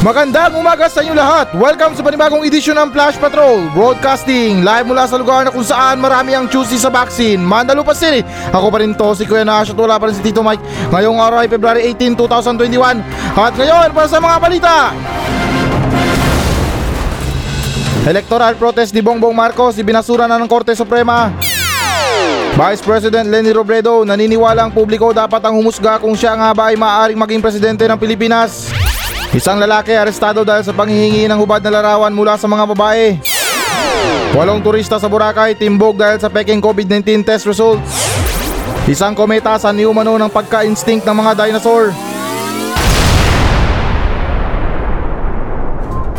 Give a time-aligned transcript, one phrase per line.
[0.00, 1.52] Magandang umaga sa inyo lahat!
[1.52, 6.00] Welcome sa panibagong edisyon ng Flash Patrol Broadcasting live mula sa lugar na kung saan
[6.00, 7.36] marami ang choosy sa vaccine.
[7.36, 10.40] Mandalupa City Ako pa rin to, si Kuya Nash at wala pa rin si Tito
[10.40, 10.64] Mike.
[10.88, 12.96] Ngayong araw ay February 18, 2021
[13.36, 14.76] At ngayon para sa mga balita!
[18.08, 21.28] Electoral protest ni Bongbong Marcos ibinasura na ng Korte Suprema.
[22.56, 26.80] Vice President Lenny Robredo naniniwala ang publiko dapat ang humusga kung siya nga ba ay
[26.80, 28.79] maaaring maging presidente ng Pilipinas
[29.30, 33.14] Isang lalaki arestado dahil sa panghihingi ng hubad na larawan mula sa mga babae.
[34.34, 38.10] Walong turista sa Boracay timbog dahil sa peking COVID-19 test results.
[38.90, 41.94] Isang kometa sa niumano ng pagka-instinct ng mga dinosaur.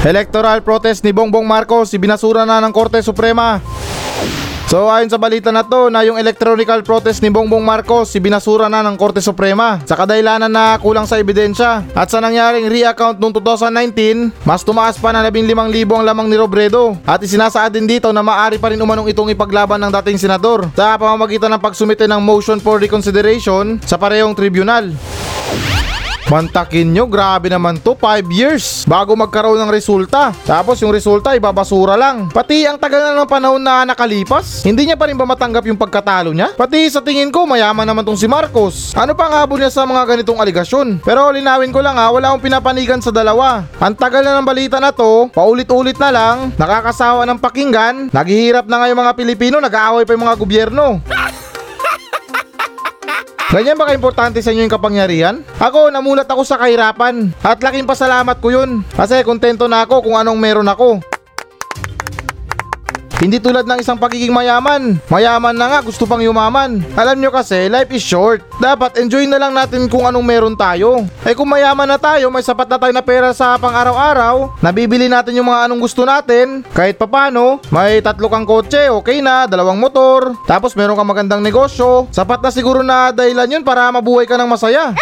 [0.08, 3.60] Electoral protest ni Bongbong Marcos ibinasura na ng Korte Suprema.
[4.72, 8.72] So ayon sa balita na to na yung electronical protest ni Bongbong Marcos si binasura
[8.72, 9.84] na ng Korte Suprema.
[9.84, 11.84] Sa kadailanan na kulang sa ebidensya.
[11.92, 16.96] At sa nangyaring re-account noong 2019 mas tumaas pa na 15,000 ang lamang ni Robredo.
[17.04, 20.72] At isinasaad din dito na maari pa rin umanong itong ipaglaban ng dating senador.
[20.72, 24.88] Sa pamamagitan ng pagsumite ng motion for reconsideration sa parehong tribunal.
[26.30, 30.36] Mantakin nyo, grabe naman to, 5 years bago magkaroon ng resulta.
[30.46, 32.30] Tapos yung resulta ibabasura lang.
[32.30, 35.80] Pati ang tagal na ng panahon na nakalipas, hindi niya pa rin ba matanggap yung
[35.80, 36.54] pagkatalo niya?
[36.54, 38.94] Pati sa tingin ko, mayaman naman tong si Marcos.
[38.94, 41.02] Ano pang habol niya sa mga ganitong aligasyon?
[41.02, 43.66] Pero linawin ko lang ha, wala akong pinapanigan sa dalawa.
[43.82, 48.84] Ang tagal na ng balita na to, paulit-ulit na lang, nakakasawa ng pakinggan, naghihirap na
[48.84, 51.00] nga yung mga Pilipino, nag-aaway pa yung mga gobyerno.
[53.52, 55.44] Ganyan ba ka-importante sa inyo yung kapangyarihan?
[55.60, 57.36] Ako, namulat ako sa kahirapan.
[57.44, 58.80] At laking pasalamat ko yun.
[58.96, 61.04] Kasi kontento na ako kung anong meron ako.
[63.22, 64.98] Hindi tulad ng isang pagiging mayaman.
[65.06, 66.82] Mayaman na nga, gusto pang yumaman.
[66.98, 68.42] Alam nyo kasi, life is short.
[68.58, 71.06] Dapat enjoy na lang natin kung anong meron tayo.
[71.22, 75.06] Eh kung mayaman na tayo, may sapat na tayo na pera sa pang araw-araw, nabibili
[75.06, 79.78] natin yung mga anong gusto natin, kahit papano, may tatlo kang kotse, okay na, dalawang
[79.78, 84.34] motor, tapos meron kang magandang negosyo, sapat na siguro na dahilan yun para mabuhay ka
[84.34, 84.98] ng masaya.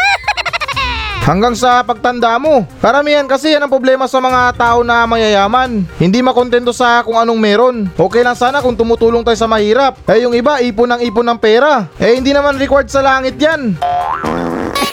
[1.23, 2.63] Hanggang sa pagtanda mo.
[2.79, 5.83] Karamihan kasi yan ang problema sa mga tao na mayayaman.
[5.99, 7.75] Hindi makontento sa kung anong meron.
[7.93, 9.99] Okay lang sana kung tumutulong tayo sa mahirap.
[10.07, 11.85] Eh yung iba, ipon ng ipon ng pera.
[12.01, 13.77] Eh hindi naman required sa langit yan.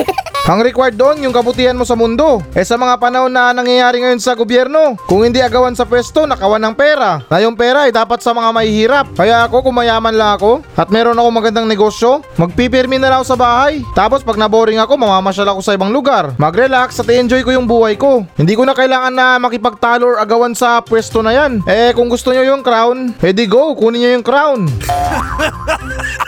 [0.46, 2.38] Ang required doon yung kabutihan mo sa mundo.
[2.54, 6.62] Eh sa mga panahon na nangyayari ngayon sa gobyerno, kung hindi agawan sa pwesto, nakawan
[6.62, 7.18] ng pera.
[7.26, 9.06] Na yung pera ay dapat sa mga mahihirap.
[9.18, 13.34] Kaya ako kung mayaman lang ako at meron ako magandang negosyo, magpipirmi na lang ako
[13.34, 13.82] sa bahay.
[13.98, 16.38] Tapos pag naboring ako, mamamasyal ako sa ibang lugar.
[16.38, 18.22] Mag-relax at enjoy ko yung buhay ko.
[18.38, 21.58] Hindi ko na kailangan na makipagtalo or agawan sa pwesto na yan.
[21.66, 24.70] Eh kung gusto nyo yung crown, edi go, kunin nyo yung crown.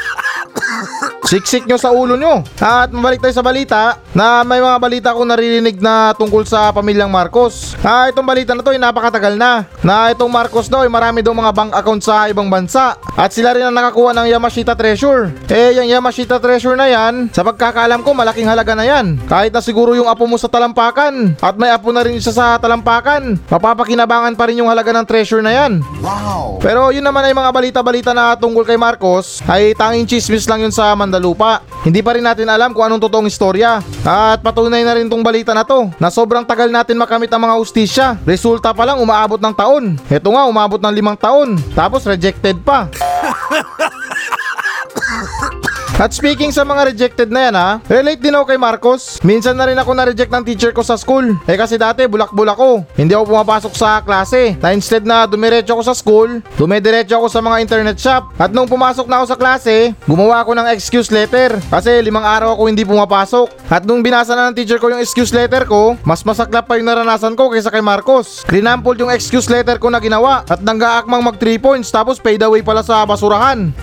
[1.28, 2.40] Siksik nyo sa ulo nyo.
[2.56, 7.12] At mabalik tayo sa balita na may mga balita akong naririnig na tungkol sa pamilyang
[7.12, 7.76] Marcos.
[7.84, 9.68] Ah, itong balita na to ay napakatagal na.
[9.84, 12.96] Na itong Marcos daw ay marami daw mga bank account sa ibang bansa.
[13.12, 15.28] At sila rin ang nakakuha ng Yamashita Treasure.
[15.52, 19.20] Eh, yung Yamashita Treasure na yan, sa pagkakaalam ko malaking halaga na yan.
[19.28, 21.36] Kahit na siguro yung apo mo sa talampakan.
[21.44, 23.36] At may apo na rin isa sa talampakan.
[23.52, 25.84] Mapapakinabangan pa rin yung halaga ng treasure na yan.
[26.64, 30.74] Pero yun naman ay mga balita-balita na tungkol kay Marcos ay tanging chismis lang yun
[30.74, 31.62] sa Mandalupa.
[31.86, 33.78] Hindi pa rin natin alam kung anong totoong istorya.
[34.02, 37.56] At patunay na rin tong balita na to na sobrang tagal natin makamit ang mga
[37.62, 38.06] ustisya.
[38.26, 39.94] Resulta pa lang umaabot ng taon.
[40.10, 41.54] Ito nga umabot ng limang taon.
[41.72, 42.90] Tapos rejected pa.
[45.98, 49.18] At speaking sa mga rejected na yan ha, relate din ako kay Marcos.
[49.26, 51.34] Minsan na rin ako na-reject ng teacher ko sa school.
[51.42, 52.86] Eh kasi dati bulak-bulak ko.
[52.94, 54.54] Hindi ako pumapasok sa klase.
[54.62, 58.30] Na instead na dumiretso ako sa school, dumidiretso ako sa mga internet shop.
[58.38, 61.58] At nung pumasok na ako sa klase, gumawa ako ng excuse letter.
[61.66, 63.66] Kasi limang araw ako hindi pumapasok.
[63.66, 66.86] At nung binasa na ng teacher ko yung excuse letter ko, mas masaklap pa yung
[66.86, 68.46] naranasan ko kaysa kay Marcos.
[68.46, 72.62] Krinampol yung excuse letter ko na ginawa at nanggaakmang mag 3 points tapos paid away
[72.62, 73.74] pala sa basurahan.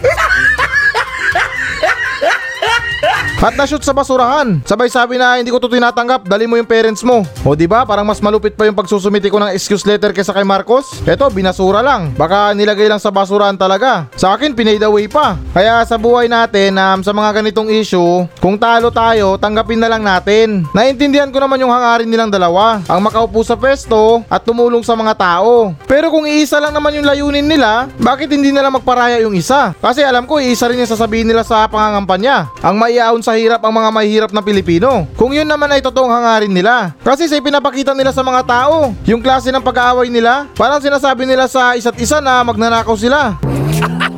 [3.46, 4.58] At na-shoot sa basurahan.
[4.66, 7.22] Sabay sabi na hindi ko to tinatanggap, dali mo yung parents mo.
[7.46, 7.86] O di ba?
[7.86, 11.06] Parang mas malupit pa yung pagsusumiti ko ng excuse letter kaysa kay Marcos.
[11.06, 12.10] Eto, binasura lang.
[12.18, 14.10] Baka nilagay lang sa basurahan talaga.
[14.18, 15.38] Sa akin, pinaid away pa.
[15.54, 20.02] Kaya sa buhay natin, um, sa mga ganitong issue, kung talo tayo, tanggapin na lang
[20.02, 20.66] natin.
[20.74, 22.82] Naintindihan ko naman yung hangarin nilang dalawa.
[22.90, 25.70] Ang makaupo sa pesto at tumulong sa mga tao.
[25.86, 29.78] Pero kung iisa lang naman yung layunin nila, bakit hindi nila magparaya yung isa?
[29.78, 32.50] Kasi alam ko, iisa rin yung sasabihin nila sa pangangampanya.
[32.66, 35.06] Ang maiaon sa hirap ang mga mahihirap na Pilipino.
[35.20, 36.96] Kung yun naman ay totoong hangarin nila.
[37.04, 41.46] Kasi sa pinapakita nila sa mga tao, yung klase ng pag-aaway nila, parang sinasabi nila
[41.46, 43.36] sa isa't isa na magnanakaw sila.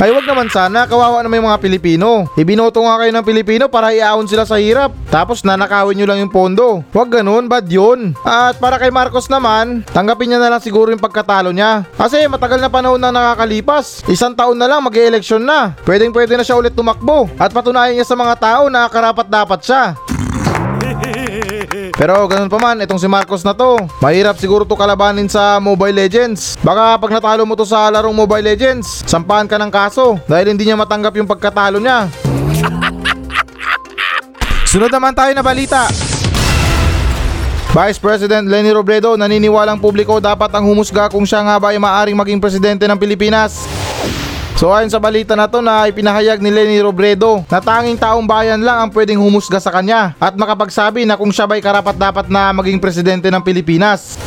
[0.00, 2.24] Ay wag naman sana, kawawa naman yung mga Pilipino.
[2.32, 4.96] Ibinoto nga kayo ng Pilipino para iaon sila sa hirap.
[5.12, 6.80] Tapos nanakawin nyo lang yung pondo.
[6.96, 8.16] Wag ganun, bad yun.
[8.24, 11.84] At para kay Marcos naman, tanggapin niya na lang siguro yung pagkatalo niya.
[12.00, 14.00] Kasi matagal na panahon na nakakalipas.
[14.08, 15.76] Isang taon na lang mag eleksyon na.
[15.84, 17.28] Pwedeng pwede na siya ulit tumakbo.
[17.36, 20.00] At patunayan niya sa mga tao na karapat dapat siya.
[22.00, 25.92] Pero ganun pa man, itong si Marcos na to, mahirap siguro to kalabanin sa Mobile
[25.92, 26.56] Legends.
[26.64, 30.64] Baka pag natalo mo to sa larong Mobile Legends, sampahan ka ng kaso dahil hindi
[30.64, 32.08] niya matanggap yung pagkatalo niya.
[34.72, 35.92] Sunod naman tayo na balita.
[37.76, 42.16] Vice President Leni Robredo naniniwalang publiko dapat ang humusga kung siya nga ba ay maaring
[42.16, 43.79] maging presidente ng Pilipinas.
[44.60, 48.60] So ayon sa balita na to na ipinahayag ni Leni Robredo na tanging taong bayan
[48.60, 52.52] lang ang pwedeng humusga sa kanya at makapagsabi na kung siya ba'y karapat dapat na
[52.52, 54.20] maging presidente ng Pilipinas.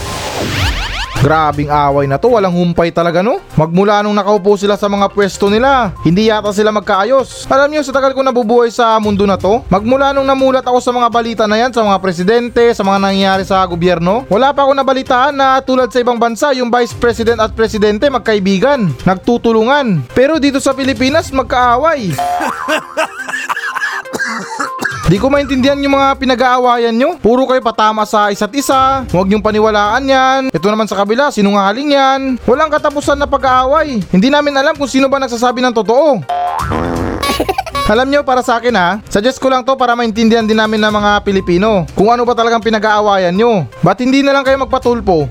[1.24, 3.40] Grabing away na to, walang humpay talaga no?
[3.56, 7.48] Magmula nung nakaupo sila sa mga pwesto nila, hindi yata sila magkaayos.
[7.48, 10.92] Alam niyo sa tagal ko nabubuhay sa mundo na to, magmula nung namulat ako sa
[10.92, 14.76] mga balita na yan, sa mga presidente, sa mga nangyayari sa gobyerno, wala pa ako
[14.76, 20.04] nabalitaan na tulad sa ibang bansa, yung vice president at presidente magkaibigan, nagtutulungan.
[20.12, 22.12] Pero dito sa Pilipinas, magkaaway.
[25.14, 27.22] Di ko maintindihan yung mga pinag-aawayan nyo.
[27.22, 29.06] Puro kayo patama sa isa't isa.
[29.14, 30.42] Huwag niyong paniwalaan yan.
[30.50, 32.42] Ito naman sa kabila, sinungaling yan.
[32.50, 34.02] Walang katapusan na pag-aaway.
[34.10, 36.18] Hindi namin alam kung sino ba nagsasabi ng totoo.
[37.94, 40.94] Alam nyo, para sa akin ha, suggest ko lang to para maintindihan din namin ng
[40.98, 43.68] mga Pilipino kung ano ba talagang pinag-aawayan nyo.
[43.84, 45.28] Ba't hindi na lang kayo magpatulpo?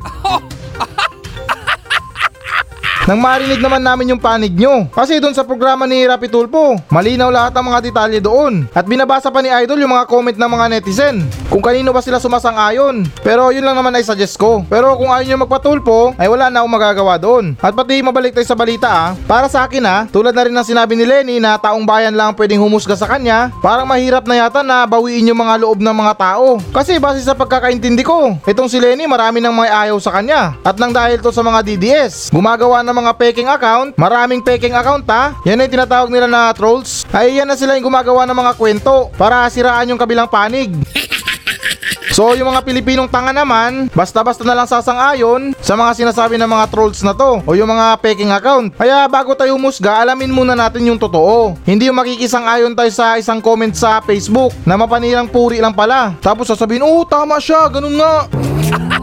[3.03, 4.87] Nang marinig naman namin yung panig nyo.
[4.95, 8.71] Kasi doon sa programa ni Rapi Tulpo, malinaw lahat ang mga detalye doon.
[8.71, 11.27] At binabasa pa ni Idol yung mga comment ng mga netizen.
[11.51, 13.11] Kung kanino ba sila sumasang-ayon.
[13.27, 14.63] Pero yun lang naman ay suggest ko.
[14.71, 17.59] Pero kung ayaw nyo magpatulpo, ay wala na akong magagawa doon.
[17.59, 19.11] At pati mabalik tayo sa balita ah.
[19.27, 22.31] Para sa akin ah, tulad na rin ng sinabi ni Lenny na taong bayan lang
[22.33, 25.97] ang pwedeng humusga sa kanya, parang mahirap na yata na bawiin yung mga loob ng
[26.07, 26.63] mga tao.
[26.71, 30.55] Kasi base sa pagkakaintindi ko, itong si Lenny marami nang may ayaw sa kanya.
[30.63, 35.09] At nang dahil to sa mga DDS, gumagawa ng mga peking account, maraming peking account
[35.09, 38.53] ha, yan ay tinatawag nila na trolls, ay yan na sila yung gumagawa ng mga
[38.61, 40.69] kwento para siraan yung kabilang panig.
[42.12, 46.69] So yung mga Pilipinong tanga naman, basta-basta na lang sasang-ayon sa mga sinasabi ng mga
[46.69, 48.69] trolls na to o yung mga peking account.
[48.77, 51.56] Kaya bago tayo musga, alamin muna natin yung totoo.
[51.65, 56.12] Hindi yung makikisang-ayon tayo sa isang comment sa Facebook na mapanirang puri lang pala.
[56.21, 58.29] Tapos sasabihin, oh tama siya, ganun nga.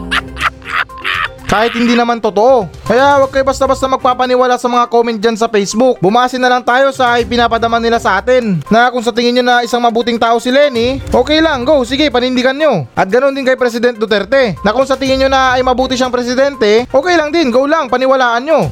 [1.50, 2.70] Kahit hindi naman totoo.
[2.86, 5.98] Kaya huwag kayo basta-basta magpapaniwala sa mga comment dyan sa Facebook.
[5.98, 8.62] Bumasi na lang tayo sa ipinapadama nila sa atin.
[8.70, 12.06] Na kung sa tingin nyo na isang mabuting tao si Lenny, okay lang, go, sige,
[12.06, 12.86] panindigan nyo.
[12.94, 14.54] At ganoon din kay President Duterte.
[14.62, 17.90] Na kung sa tingin nyo na ay mabuti siyang presidente, okay lang din, go lang,
[17.90, 18.70] paniwalaan nyo.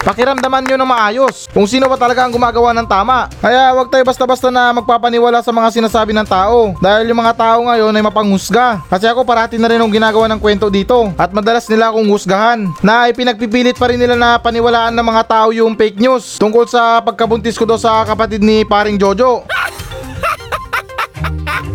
[0.00, 3.28] Pakiramdaman nyo na maayos kung sino ba talaga ang gumagawa ng tama.
[3.36, 7.68] Kaya wag tayo basta-basta na magpapaniwala sa mga sinasabi ng tao dahil yung mga tao
[7.68, 8.80] ngayon ay mapanghusga.
[8.88, 12.64] Kasi ako parati na rin ang ginagawa ng kwento dito at madalas nila akong husgahan
[12.80, 17.04] na ipinagpipilit pa rin nila na paniwalaan ng mga tao yung fake news tungkol sa
[17.04, 19.44] pagkabuntis ko daw sa kapatid ni paring Jojo.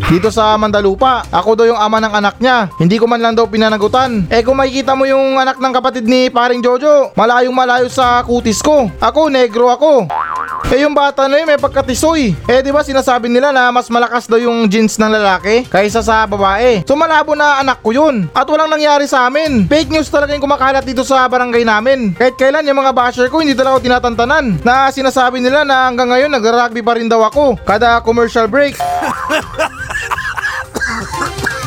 [0.05, 2.69] Dito sa Mandalupa, ako daw yung ama ng anak niya.
[2.77, 4.29] Hindi ko man lang daw pinanagutan.
[4.29, 8.61] Eh kung makikita mo yung anak ng kapatid ni paring Jojo, malayong malayo sa kutis
[8.61, 8.85] ko.
[9.01, 10.05] Ako, negro ako.
[10.69, 12.37] Eh yung bata na yun may pagkatisoy.
[12.45, 16.29] Eh di ba sinasabi nila na mas malakas daw yung jeans ng lalaki kaysa sa
[16.29, 16.85] babae.
[16.85, 18.29] So malabo na anak ko yun.
[18.29, 19.65] At walang nangyari sa amin.
[19.65, 22.13] Fake news talaga yung kumakalat dito sa barangay namin.
[22.13, 24.45] Kahit kailan yung mga basher ko hindi talaga ako tinatantanan.
[24.61, 27.57] Na sinasabi nila na hanggang ngayon nagra-rugby pa rin daw ako.
[27.65, 28.77] Kada commercial break.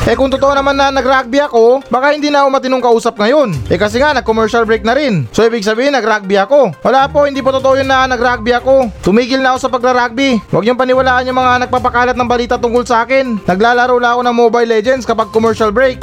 [0.09, 3.53] Eh kung totoo naman na nag-rugby ako, baka hindi na ako matinong kausap ngayon.
[3.69, 5.29] Eh kasi nga nag-commercial break na rin.
[5.29, 6.73] So ibig sabihin nag-rugby ako.
[6.81, 8.89] Wala po, hindi po totoo yun na nag-rugby ako.
[9.05, 10.41] Tumigil na ako sa pagla-rugby.
[10.49, 13.45] Huwag niyong paniwalaan yung mga nagpapakalat ng balita tungkol sa akin.
[13.45, 16.01] Naglalaro lang ako ng Mobile Legends kapag commercial break.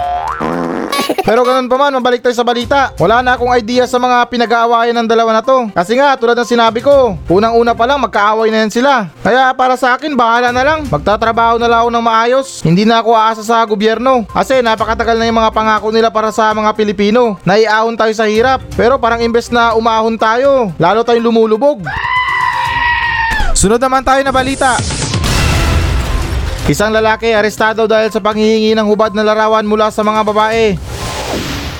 [1.26, 2.94] Pero ganun pa man, mabalik tayo sa balita.
[3.02, 5.66] Wala na akong idea sa mga pinag-aawayan ng dalawa na to.
[5.74, 9.10] Kasi nga, tulad ng sinabi ko, unang-una pa lang magkaaway na yan sila.
[9.26, 10.86] Kaya para sa akin, bahala na lang.
[10.86, 12.46] Magtatrabaho na lang ako ng maayos.
[12.62, 14.22] Hindi na ako aasa sa gobyerno.
[14.30, 17.42] Kasi napakatagal na yung mga pangako nila para sa mga Pilipino.
[17.42, 18.62] Naiahon tayo sa hirap.
[18.78, 21.82] Pero parang imbes na umahon tayo, lalo tayong lumulubog.
[23.58, 24.78] Sunod naman tayo na balita.
[26.70, 30.78] Isang lalaki arestado dahil sa panghihingi ng hubad na larawan mula sa mga babae.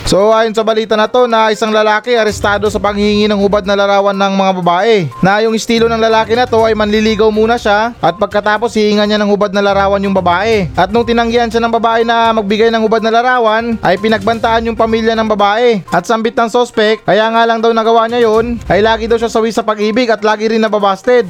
[0.06, 3.75] So ayon sa balita na to na isang lalaki arestado sa panghihingi ng hubad na
[3.75, 4.96] larawan ng mga babae.
[5.18, 9.18] Na yung estilo ng lalaki na to ay manliligaw muna siya at pagkatapos hihingan niya
[9.18, 10.70] ng hubad na larawan yung babae.
[10.78, 14.78] At nung tinanggihan siya ng babae na magbigay ng hubad na larawan ay pinagbantaan yung
[14.78, 15.82] pamilya ng babae.
[15.90, 19.26] At sambit ng sospek kaya nga lang daw nagawa niya yon ay lagi daw siya
[19.26, 21.26] sawi sa pag-ibig at lagi rin nababasted.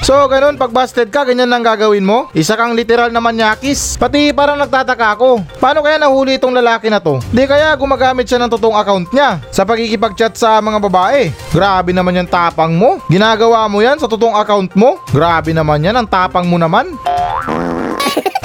[0.00, 2.32] So, ganun, pag busted ka, ganyan lang gagawin mo?
[2.32, 4.00] Isa kang literal na manyakis.
[4.00, 5.44] Pati parang nagtataka ako.
[5.60, 7.20] Paano kaya nahuli itong lalaki na to?
[7.28, 11.28] Di kaya gumagamit siya ng totoong account niya sa pagkikipag-chat sa mga babae.
[11.52, 12.96] Grabe naman yung tapang mo.
[13.12, 14.96] Ginagawa mo yan sa totoong account mo?
[15.12, 16.96] Grabe naman yan, ang tapang mo naman.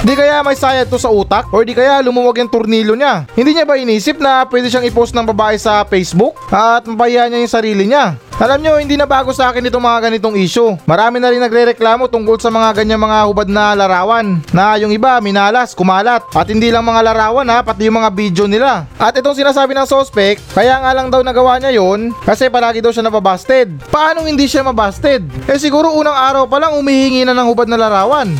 [0.06, 1.50] Di kaya may sayad to sa utak?
[1.50, 3.26] Or di kaya lumuwag yung turnilo niya?
[3.34, 6.38] Hindi niya ba inisip na pwede siyang i-post ng babae sa Facebook?
[6.54, 8.14] At mapahiya niya yung sarili niya?
[8.36, 10.76] Alam nyo, hindi na bago sa akin itong mga ganitong issue.
[10.84, 14.44] Marami na rin nagre-reklamo tungkol sa mga ganyan mga hubad na larawan.
[14.52, 16.20] Na yung iba, minalas, kumalat.
[16.36, 18.92] At hindi lang mga larawan ha, pati yung mga video nila.
[19.00, 22.92] At itong sinasabi ng suspect, kaya nga lang daw nagawa niya yon kasi palagi daw
[22.92, 23.72] siya nababasted.
[23.88, 25.24] Paano hindi siya mabasted?
[25.48, 28.36] Eh siguro unang araw pa lang umihingi na ng hubad na larawan.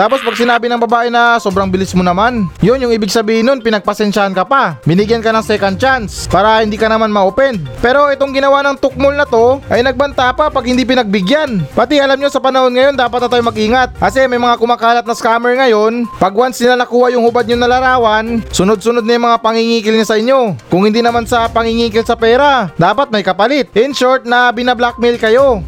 [0.00, 3.60] Tapos pag sinabi ng babae na sobrang bilis mo naman, yun yung ibig sabihin nun,
[3.60, 4.80] pinagpasensyahan ka pa.
[4.88, 7.60] Binigyan ka ng second chance para hindi ka naman ma-open.
[7.84, 11.68] Pero itong ginawa ng tukmol na to ay nagbanta pa pag hindi pinagbigyan.
[11.76, 13.92] Pati alam nyo sa panahon ngayon dapat na tayo mag-ingat.
[14.00, 17.68] Kasi may mga kumakalat na scammer ngayon, pag once nila nakuha yung hubad nyo na
[17.68, 20.56] larawan, sunod-sunod na yung mga pangingikil niya sa inyo.
[20.72, 23.68] Kung hindi naman sa pangingikil sa pera, dapat may kapalit.
[23.76, 25.60] In short na binablockmail kayo.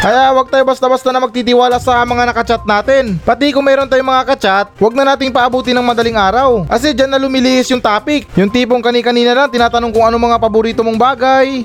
[0.00, 3.16] Kaya wag tayo basta-basta na magtitiwala sa mga nakachat natin.
[3.24, 6.68] Pati kung mayroon tayong mga kachat, wag na nating paabuti ng madaling araw.
[6.68, 8.28] Kasi dyan na lumilihis yung topic.
[8.36, 11.64] Yung tipong kani-kanina lang tinatanong kung ano mga paborito mong bagay.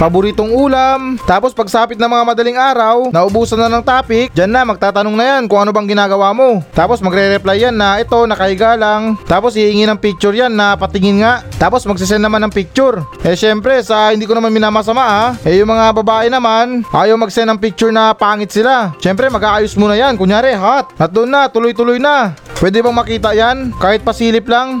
[0.00, 1.20] Paboritong ulam.
[1.28, 5.42] Tapos pagsapit ng mga madaling araw, naubusan na ng topic, dyan na magtatanong na yan
[5.44, 6.64] kung ano bang ginagawa mo.
[6.72, 9.20] Tapos magre-reply yan na ito nakahiga lang.
[9.28, 11.44] Tapos hihingi ng picture yan na patingin nga.
[11.60, 13.04] Tapos magsisend naman ng picture.
[13.20, 15.24] Eh syempre sa hindi ko naman minamasama ha.
[15.44, 18.96] Eh yung mga babae naman, ayaw mag-send ng picture na pangit sila.
[19.04, 20.16] Syempre mag-aayos muna yan.
[20.16, 20.96] Kunyari hot.
[20.96, 22.32] At doon na, tuloy-tuloy na.
[22.56, 23.76] Pwede bang makita yan?
[23.76, 24.80] Kahit pasilip lang?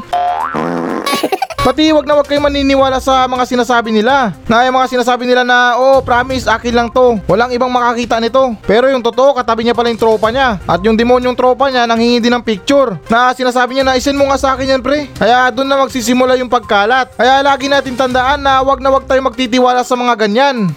[1.60, 4.32] Pati wag na wag kayong maniniwala sa mga sinasabi nila.
[4.48, 7.20] Na yung mga sinasabi nila na, oh promise, akin lang to.
[7.28, 8.56] Walang ibang makakita nito.
[8.64, 10.56] Pero yung totoo, katabi niya pala yung tropa niya.
[10.64, 12.96] At yung demonyong tropa niya, nanghingi din ng picture.
[13.12, 15.12] Na sinasabi niya na, isin mo nga sa akin yan pre.
[15.12, 17.12] Kaya doon na magsisimula yung pagkalat.
[17.20, 20.72] Kaya lagi natin tandaan na wag na wag tayo magtitiwala sa mga ganyan.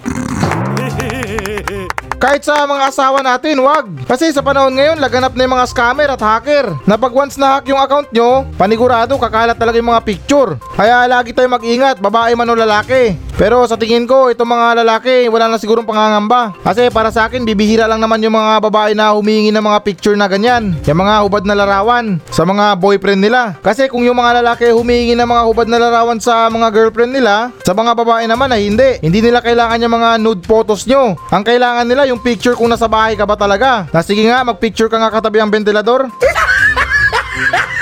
[2.23, 3.83] Kahit sa mga asawa natin, wag.
[4.07, 6.71] Kasi sa panahon ngayon, laganap na yung mga scammer at hacker.
[6.87, 10.55] Na pag once na hack yung account nyo, panigurado kakalat talaga yung mga picture.
[10.71, 13.19] Kaya lagi tayo mag-ingat, babae man o lalaki.
[13.33, 16.53] Pero sa tingin ko, itong mga lalaki, wala na sigurong pangangamba.
[16.61, 20.13] Kasi para sa akin, bibihira lang naman yung mga babae na humihingi ng mga picture
[20.13, 20.77] na ganyan.
[20.85, 23.57] Yung mga hubad na larawan sa mga boyfriend nila.
[23.65, 27.49] Kasi kung yung mga lalaki humihingi ng mga hubad na larawan sa mga girlfriend nila,
[27.65, 29.01] sa mga babae naman ay hindi.
[29.01, 31.17] Hindi nila kailangan yung mga nude photos nyo.
[31.33, 33.89] Ang kailangan nila yung picture kung nasa bahay ka ba talaga.
[33.89, 36.09] Na sige nga, mag-picture ka nga katabi ang ventilador.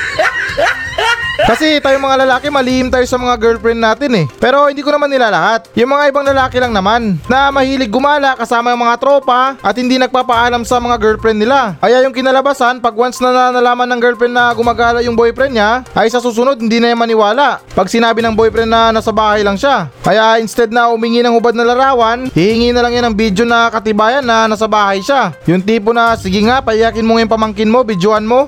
[1.40, 4.26] Kasi tayo mga lalaki malihim tayo sa mga girlfriend natin eh.
[4.38, 5.72] Pero hindi ko naman nila lahat.
[5.80, 9.96] Yung mga ibang lalaki lang naman na mahilig gumala kasama yung mga tropa at hindi
[9.96, 11.80] nagpapaalam sa mga girlfriend nila.
[11.80, 16.12] Kaya yung kinalabasan pag once na nalaman ng girlfriend na gumagala yung boyfriend niya ay
[16.12, 17.64] sa susunod hindi na yan maniwala.
[17.74, 19.88] Pag sinabi ng boyfriend na nasa bahay lang siya.
[20.04, 23.72] Kaya instead na umingi ng hubad na larawan, hihingi na lang yan ng video na
[23.72, 25.32] katibayan na nasa bahay siya.
[25.48, 28.48] Yung tipo na sige nga payakin mo yung pamangkin mo, videoan mo.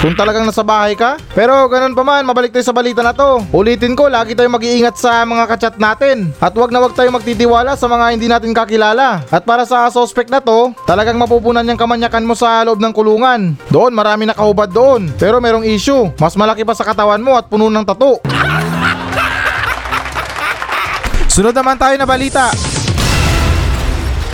[0.00, 1.20] Kung talagang nasa bahay ka.
[1.36, 3.44] Pero ganun pa man, mabalik tayo sa balita na to.
[3.52, 6.32] Ulitin ko, lagi tayong mag-iingat sa mga kachat natin.
[6.40, 9.28] At wag na wag tayong magtitiwala sa mga hindi natin kakilala.
[9.28, 13.60] At para sa suspect na to, talagang mapupunan niyang kamanyakan mo sa loob ng kulungan.
[13.68, 15.12] Doon, marami nakahubad doon.
[15.20, 16.08] Pero merong issue.
[16.16, 18.24] Mas malaki pa sa katawan mo at puno ng tato.
[21.36, 22.48] Sunod naman tayo na balita.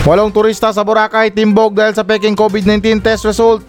[0.07, 3.59] Walong turista sa Boracay timbog dahil sa peking COVID-19 test result.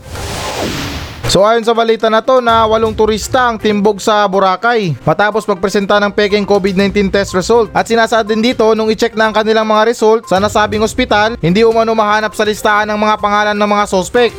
[1.27, 5.99] So ayon sa balita na to na walong turista ang timbog sa Boracay matapos magpresenta
[5.99, 7.69] ng peking COVID-19 test result.
[7.75, 11.67] At sinasaad din dito nung i-check na ang kanilang mga result sa nasabing ospital, hindi
[11.67, 14.31] umano mahanap sa listahan ng mga pangalan ng mga sospek.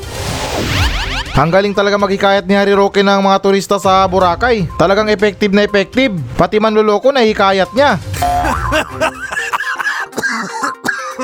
[1.40, 4.68] Ang galing talaga maghikayat ni Harry Roque ng mga turista sa Boracay.
[4.76, 6.12] Talagang effective na effective.
[6.36, 7.96] Pati manluloko na hikayat niya.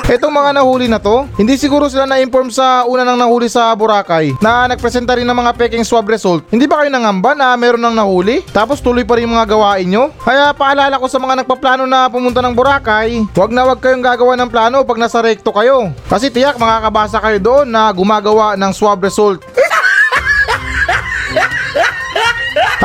[0.06, 4.38] Etong mga nahuli na to, hindi siguro sila na-inform sa una nang nahuli sa Boracay
[4.38, 6.46] na nagpresenta rin ng mga peking swab result.
[6.54, 8.46] Hindi ba kayo nangamba na meron nang nahuli?
[8.54, 10.14] Tapos tuloy pa rin mga gawain nyo?
[10.22, 14.38] Kaya paalala ko sa mga nagpaplano na pumunta ng Boracay, huwag na huwag kayong gagawa
[14.38, 15.90] ng plano pag nasa rekto kayo.
[16.06, 19.42] Kasi tiyak makakabasa kayo doon na gumagawa ng swab result.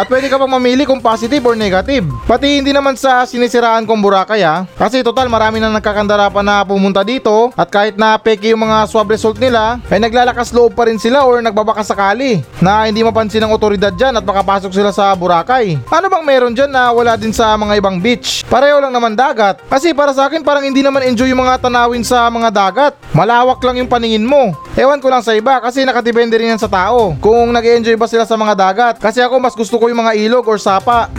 [0.00, 2.08] At pwede ka pang mamili kung positive or negative.
[2.24, 4.64] Pati hindi naman sa sinisiraan kong Boracay ha.
[4.64, 8.88] Kasi total marami na nagkakandara pa na pumunta dito at kahit na peke yung mga
[8.88, 13.44] swab result nila, ay naglalakas loob pa rin sila or nagbabaka sakali na hindi mapansin
[13.44, 15.76] ng otoridad dyan at makapasok sila sa Boracay.
[15.92, 18.48] Ano bang meron dyan na wala din sa mga ibang beach?
[18.48, 19.60] Pareho lang naman dagat.
[19.68, 22.96] Kasi para sa akin parang hindi naman enjoy yung mga tanawin sa mga dagat.
[23.12, 24.56] Malawak lang yung paningin mo.
[24.80, 27.12] Ewan ko lang sa iba kasi nakadepende rin yan sa tao.
[27.20, 28.94] Kung nag enjoy ba sila sa mga dagat.
[28.96, 31.10] Kasi ako mas gusto ko yung mga ilog or sapa.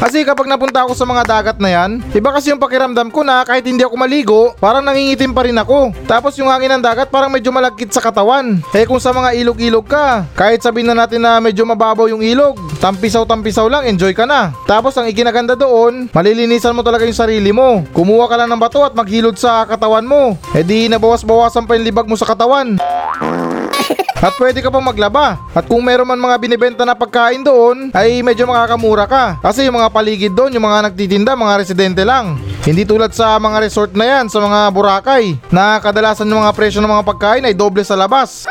[0.00, 3.44] Kasi kapag napunta ako sa mga dagat na yan, iba kasi yung pakiramdam ko na
[3.44, 5.92] kahit hindi ako maligo, parang nangingitim pa rin ako.
[6.08, 8.64] Tapos yung hangin ng dagat parang medyo malagkit sa katawan.
[8.72, 12.56] Eh kung sa mga ilog-ilog ka, kahit sabihin na natin na medyo mababaw yung ilog,
[12.80, 14.56] tampisaw-tampisaw lang, enjoy ka na.
[14.64, 17.84] Tapos ang ikinaganda doon, malilinisan mo talaga yung sarili mo.
[17.92, 20.40] Kumuha ka lang ng bato at maghilod sa katawan mo.
[20.56, 22.80] Eh di nabawas-bawasan pa yung libag mo sa katawan.
[24.20, 25.40] At pwede ka pang maglaba.
[25.56, 29.40] At kung meron man mga binibenta na pagkain doon, ay medyo makakamura ka.
[29.40, 32.36] Kasi yung mga paligid doon, yung mga nagtitinda, mga residente lang.
[32.60, 36.84] Hindi tulad sa mga resort na yan, sa mga Boracay, na kadalasan yung mga presyo
[36.84, 38.44] ng mga pagkain ay doble sa labas.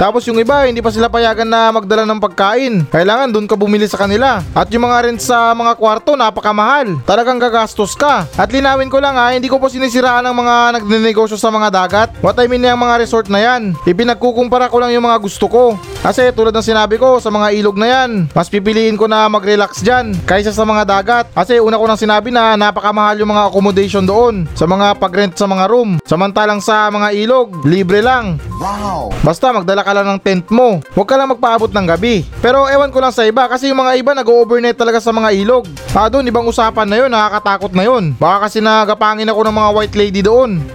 [0.00, 2.88] Tapos yung iba, hindi pa sila payagan na magdala ng pagkain.
[2.88, 4.40] Kailangan doon ka bumili sa kanila.
[4.56, 6.96] At yung mga rent sa mga kwarto, napakamahal.
[7.04, 8.24] Talagang gagastos ka.
[8.32, 12.08] At linawin ko lang ha, hindi ko po sinisiraan ng mga nagnenegosyo sa mga dagat.
[12.24, 13.76] What I mean yung mga resort na yan.
[13.84, 15.76] Ipinagkukumpara ko lang yung mga gusto ko.
[16.02, 19.86] Kasi tulad ng sinabi ko, sa mga ilog na yan, mas pipiliin ko na mag-relax
[19.86, 21.26] dyan kaysa sa mga dagat.
[21.30, 24.50] Kasi una ko nang sinabi na napakamahal yung mga accommodation doon.
[24.58, 26.02] Sa mga pag-rent sa mga room.
[26.02, 28.42] Samantalang sa mga ilog, libre lang.
[28.58, 29.14] Wow.
[29.22, 30.82] Basta magdala ka lang ng tent mo.
[30.90, 32.26] Huwag ka lang magpaabot ng gabi.
[32.42, 35.70] Pero ewan ko lang sa iba kasi yung mga iba nag-overnight talaga sa mga ilog.
[35.94, 38.10] Ah doon, ibang usapan na yun, nakakatakot na yun.
[38.18, 40.66] Baka kasi nagapangin ako ng mga white lady doon.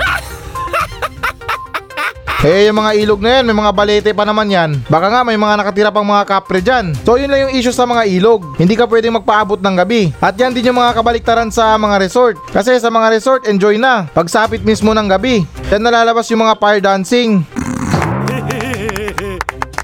[2.47, 4.79] Eh, yung mga ilog na yan, may mga balete pa naman yan.
[4.87, 6.95] Baka nga may mga nakatira pang mga kapre dyan.
[7.03, 8.55] So, yun lang yung issue sa mga ilog.
[8.55, 10.15] Hindi ka pwedeng magpaabot ng gabi.
[10.23, 12.39] At yan din yung mga kabaliktaran sa mga resort.
[12.55, 14.07] Kasi sa mga resort, enjoy na.
[14.15, 15.43] Pagsapit mismo ng gabi.
[15.75, 17.43] Yan nalalabas yung mga fire dancing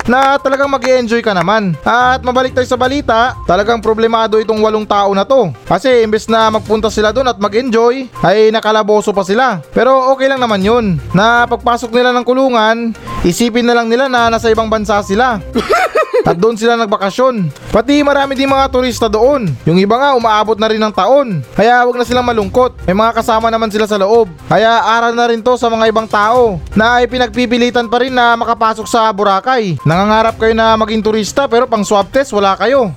[0.07, 1.75] na talagang mag enjoy ka naman.
[1.83, 5.51] At mabalik tayo sa balita, talagang problemado itong walong tao na to.
[5.67, 9.63] Kasi imbes na magpunta sila doon at mag-enjoy, ay nakalaboso pa sila.
[9.72, 12.92] Pero okay lang naman yun, na pagpasok nila ng kulungan,
[13.24, 15.39] isipin na lang nila na nasa ibang bansa sila.
[16.24, 17.51] At doon sila nagbakasyon.
[17.75, 19.51] Pati marami din mga turista doon.
[19.68, 21.44] Yung iba nga umaabot na rin ng taon.
[21.51, 22.79] Kaya wag na silang malungkot.
[22.88, 24.31] May mga kasama naman sila sa loob.
[24.48, 28.40] Kaya aral na rin to sa mga ibang tao na ay pinagpipilitan pa rin na
[28.40, 29.75] makapasok sa Boracay.
[29.83, 32.96] Nangangarap kayo na maging turista pero pang swab test wala kayo.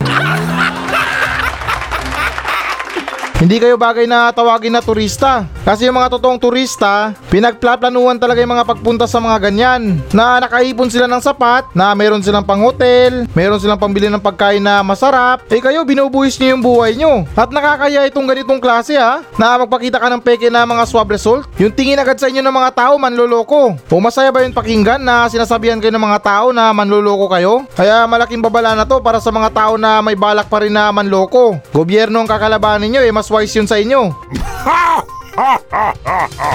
[3.36, 5.44] Hindi kayo bagay na tawagin na turista.
[5.60, 10.00] Kasi yung mga totoong turista, pinagplaplanuhan talaga yung mga pagpunta sa mga ganyan.
[10.08, 14.64] Na nakaipon sila ng sapat, na meron silang pang hotel, meron silang pambili ng pagkain
[14.64, 15.44] na masarap.
[15.52, 17.28] Eh kayo, binubuhis niyo yung buhay nyo.
[17.36, 21.44] At nakakaya itong ganitong klase ha, na magpakita ka ng peke na mga swab result.
[21.60, 23.76] Yung tingin agad sa inyo ng mga tao, manloloko.
[23.76, 27.68] O masaya ba yung pakinggan na sinasabihan kayo ng mga tao na manloloko kayo?
[27.76, 30.88] Kaya malaking babala na to para sa mga tao na may balak pa rin na
[30.88, 31.60] manloko.
[31.76, 34.10] Gobyerno ang kakalabanin nyo eh, mas wise yun sa inyo.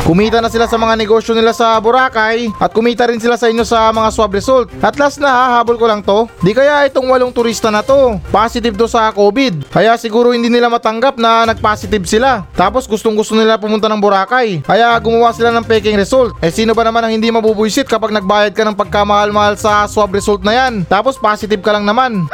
[0.01, 3.61] Kumita na sila sa mga negosyo nila sa Boracay at kumita rin sila sa inyo
[3.61, 4.73] sa mga swab result.
[4.81, 6.25] At last na ha, habol ko lang to.
[6.41, 9.69] Di kaya itong walong turista na to, positive to sa COVID.
[9.69, 12.49] Kaya siguro hindi nila matanggap na nag-positive sila.
[12.57, 14.65] Tapos gustong gusto nila pumunta ng Boracay.
[14.65, 16.33] Kaya gumawa sila ng peking result.
[16.41, 20.41] Eh sino ba naman ang hindi mabubuisit kapag nagbayad ka ng pagkamahal-mahal sa swab result
[20.41, 20.81] na yan?
[20.89, 22.25] Tapos positive ka lang naman.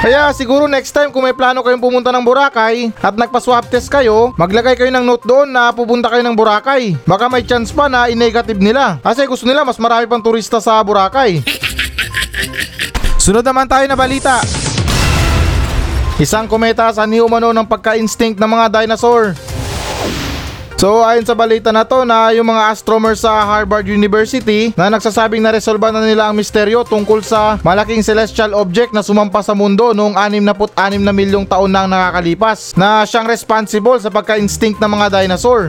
[0.00, 4.32] Kaya siguro next time kung may plano kayong pumunta ng Boracay at nagpa-swab test kayo,
[4.32, 6.96] maglagay kayo ng note doon na pupunta kayo ng Boracay.
[7.04, 8.96] Baka may chance pa na i-negative nila.
[9.04, 11.44] Kasi gusto nila mas marami pang turista sa Boracay.
[13.20, 14.40] Sunod naman tayo na balita.
[16.16, 19.36] Isang kometa sa ni umano ng pagka-instinct ng mga dinosaur.
[20.80, 25.44] So ayon sa balita na to na yung mga astronomers sa Harvard University na nagsasabing
[25.44, 29.92] na resolba na nila ang misteryo tungkol sa malaking celestial object na sumampa sa mundo
[29.92, 30.72] noong 66
[31.04, 35.68] na milyong taon nang nakakalipas na siyang responsible sa pagka-instinct ng mga dinosaur.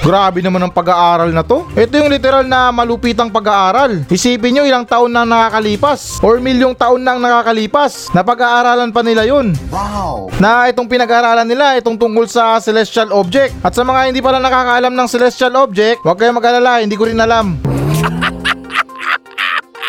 [0.00, 1.68] Grabe naman ang pag-aaral na to.
[1.76, 4.08] Ito yung literal na malupitang pag-aaral.
[4.08, 9.28] Isipin nyo ilang taon na nakakalipas or milyong taon nang nakakalipas na pag-aaralan pa nila
[9.28, 9.52] yun.
[9.68, 10.32] Wow.
[10.40, 13.52] Na itong pinag-aaralan nila itong tungkol sa celestial object.
[13.60, 17.20] At sa mga hindi pala nakakaalam ng celestial object, huwag kayong mag-alala, hindi ko rin
[17.20, 17.69] alam.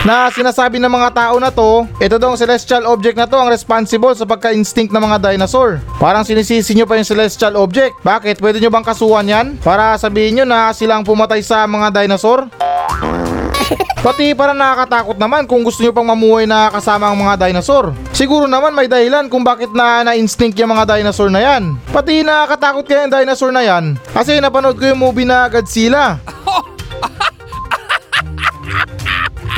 [0.01, 3.53] Na sinasabi ng mga tao na to, ito daw ang celestial object na to ang
[3.53, 5.77] responsible sa pagka-instinct ng mga dinosaur.
[6.01, 7.93] Parang sinisisi nyo pa yung celestial object.
[8.01, 8.41] Bakit?
[8.41, 9.47] Pwede nyo bang kasuhan yan?
[9.61, 12.49] Para sabihin nyo na silang pumatay sa mga dinosaur?
[14.05, 17.93] Pati parang nakakatakot naman kung gusto nyo pang mamuhay na kasama ang mga dinosaur.
[18.09, 21.77] Siguro naman may dahilan kung bakit na na-instinct yung mga dinosaur na yan.
[21.93, 24.01] Pati nakakatakot kaya yung dinosaur na yan.
[24.09, 26.17] Kasi napanood ko yung movie na Godzilla.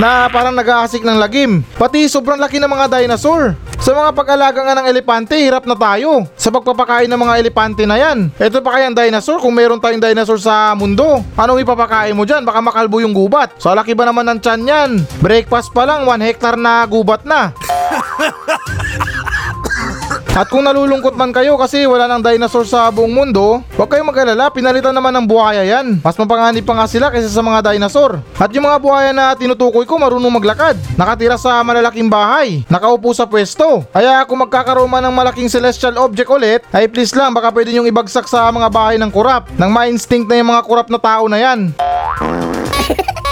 [0.01, 1.61] na parang nag-aasik ng lagim.
[1.77, 3.53] Pati sobrang laki ng mga dinosaur.
[3.83, 6.23] Sa mga pag-alaga nga ng elepante, hirap na tayo.
[6.39, 8.31] Sa pagpapakain ng mga elepante na yan.
[8.39, 11.19] Ito pa kayang dinosaur kung meron tayong dinosaur sa mundo.
[11.35, 12.47] Anong ipapakain mo dyan?
[12.47, 13.59] Baka makalbo yung gubat.
[13.59, 14.89] Sa laki ba naman ng tiyan yan?
[15.19, 17.51] Breakfast pa lang, 1 hectare na gubat na.
[20.33, 24.49] At kung nalulungkot man kayo kasi wala nang dinosaur sa buong mundo, huwag kayong mag-alala,
[24.49, 26.01] pinalitan naman ng buhaya yan.
[26.01, 28.17] Mas mapanganib pa nga sila kaysa sa mga dinosaur.
[28.41, 33.29] At yung mga buhaya na tinutukoy ko marunong maglakad, nakatira sa malalaking bahay, nakaupo sa
[33.29, 33.85] pwesto.
[33.93, 37.93] Kaya kung magkakaroon man ng malaking celestial object ulit, ay please lang baka pwede nyong
[37.93, 41.37] ibagsak sa mga bahay ng kurap, nang ma-instinct na yung mga kurap na tao na
[41.37, 41.69] yan.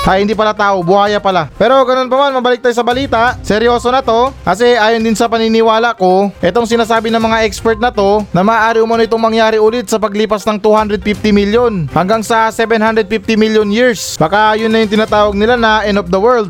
[0.01, 1.53] Ay, hindi pala tao, buhaya pala.
[1.61, 3.37] Pero ganun pa man, mabalik tayo sa balita.
[3.45, 4.33] Seryoso na to.
[4.41, 8.81] Kasi ayon din sa paniniwala ko, itong sinasabi ng mga expert na to, na maaari
[8.81, 13.05] umano itong mangyari ulit sa paglipas ng 250 million hanggang sa 750
[13.37, 14.17] million years.
[14.17, 16.49] Baka yun na yung tinatawag nila na end of the world.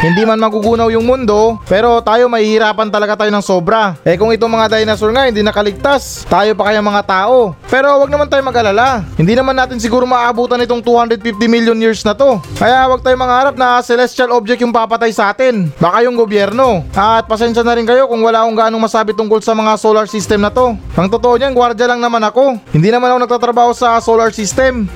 [0.00, 4.00] Hindi man magugunaw yung mundo, pero tayo mahihirapan talaga tayo ng sobra.
[4.00, 7.52] Eh kung itong mga dinosaur nga hindi nakaligtas, tayo pa kaya mga tao.
[7.68, 9.04] Pero wag naman tayo mag-alala.
[9.20, 11.20] Hindi naman natin siguro maabutan itong 250
[11.52, 12.40] million years na to.
[12.56, 15.68] Kaya wag tayo mangarap na celestial object yung papatay sa atin.
[15.76, 16.80] Baka yung gobyerno.
[16.96, 20.40] At pasensya na rin kayo kung wala akong ganong masabi tungkol sa mga solar system
[20.40, 20.80] na to.
[20.96, 22.56] Ang totoo niyan, gwardiya lang naman ako.
[22.72, 24.88] Hindi naman ako nagtatrabaho sa solar system.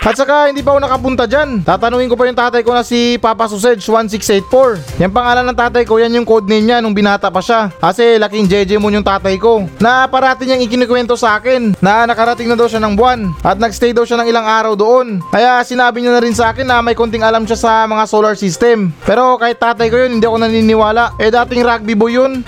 [0.00, 1.60] At saka hindi pa ako nakapunta dyan.
[1.60, 4.96] Tatanungin ko pa yung tatay ko na si Papa Sausage 1684.
[4.96, 7.68] Yan pangalan ng tatay ko, yan yung code name niya nung binata pa siya.
[7.68, 9.68] Kasi laking JJ mo yung tatay ko.
[9.76, 13.28] Na parati niyang ikinikwento sa akin na nakarating na daw siya ng buwan.
[13.44, 15.20] At nagstay daw siya ng ilang araw doon.
[15.28, 18.32] Kaya sinabi niya na rin sa akin na may konting alam siya sa mga solar
[18.40, 18.96] system.
[19.04, 21.20] Pero kahit tatay ko yun, hindi ako naniniwala.
[21.20, 22.40] Eh dating rugby boy yun.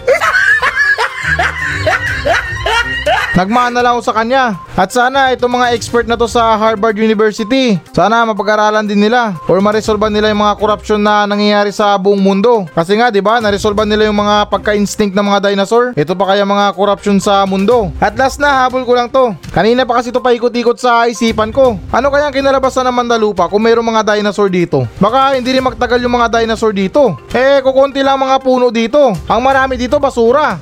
[3.32, 4.60] Nagmana lang ako sa kanya.
[4.76, 9.56] At sana itong mga expert na to sa Harvard University, sana mapag-aralan din nila or
[9.64, 12.68] maresolban nila yung mga korupsyon na nangyayari sa buong mundo.
[12.76, 15.96] Kasi nga, 'di ba, naresolban nila yung mga pagka-instinct ng mga dinosaur.
[15.96, 17.88] Ito pa kaya mga korupsyon sa mundo.
[18.04, 19.32] At last na, habol ko lang to.
[19.48, 21.80] Kanina pa kasi to paikot-ikot sa isipan ko.
[21.88, 24.84] Ano kaya ang kinalabasan ng Mandalupa kung mayroong mga dinosaur dito?
[25.00, 27.16] Baka hindi rin magtagal yung mga dinosaur dito.
[27.32, 29.16] Eh, kukunti lang mga puno dito.
[29.24, 30.60] Ang marami dito basura.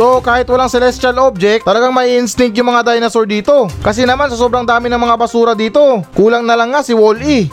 [0.00, 3.68] So kahit walang celestial object, talagang may instinct yung mga dinosaur dito.
[3.84, 7.52] Kasi naman sa sobrang dami ng mga basura dito, kulang na lang nga si Wall-E.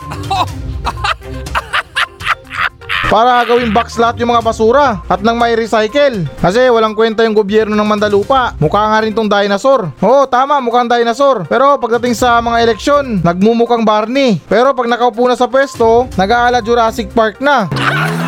[3.12, 6.24] Para gawing box lot yung mga basura at nang may recycle.
[6.40, 8.56] Kasi walang kwenta yung gobyerno ng Mandalupa.
[8.56, 9.92] Mukha nga rin tong dinosaur.
[10.00, 11.44] Oo, tama, mukhang dinosaur.
[11.52, 14.40] Pero pagdating sa mga eleksyon, nagmumukhang Barney.
[14.48, 17.68] Pero pag nakaupo na sa pwesto, nag-aala Jurassic Park na.